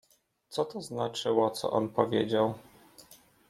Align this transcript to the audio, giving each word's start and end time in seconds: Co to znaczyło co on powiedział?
Co 0.49 0.65
to 0.65 0.81
znaczyło 0.81 1.49
co 1.51 1.71
on 1.71 1.89
powiedział? 1.89 2.53